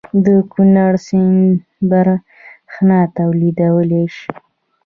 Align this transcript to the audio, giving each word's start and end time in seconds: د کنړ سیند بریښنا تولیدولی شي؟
د 0.25 0.27
کنړ 0.53 0.91
سیند 1.07 1.55
بریښنا 1.89 2.99
تولیدولی 3.17 4.05
شي؟ 4.15 4.27